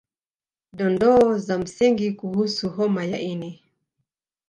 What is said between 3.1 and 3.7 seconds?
ini